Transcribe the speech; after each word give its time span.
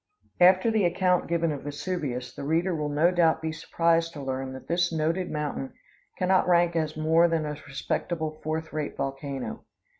After 0.39 0.71
the 0.71 0.83
account 0.83 1.27
given 1.27 1.51
of 1.51 1.61
Vesuvius, 1.61 2.33
the 2.33 2.43
reader 2.43 2.75
will 2.75 2.89
no 2.89 3.11
doubt 3.11 3.39
be 3.39 3.51
surprised 3.51 4.13
to 4.13 4.23
learn 4.23 4.51
that 4.53 4.67
this 4.67 4.91
noted 4.91 5.29
mountain 5.29 5.73
can 6.17 6.27
not 6.27 6.47
rank 6.47 6.75
as 6.75 6.97
more 6.97 7.27
than 7.27 7.45
a 7.45 7.55
respectable 7.67 8.39
fourth 8.41 8.73
rate 8.73 8.97
volcano. 8.97 9.63